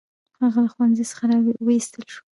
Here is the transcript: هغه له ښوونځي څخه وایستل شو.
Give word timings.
هغه 0.43 0.59
له 0.65 0.69
ښوونځي 0.73 1.03
څخه 1.11 1.23
وایستل 1.65 2.03
شو. 2.13 2.21